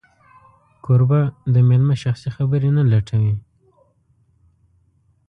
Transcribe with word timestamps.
کوربه 0.85 1.21
د 1.53 1.55
مېلمه 1.67 1.95
شخصي 2.03 2.29
خبرې 2.37 2.69
نه 2.77 2.83
لټوي. 2.91 3.35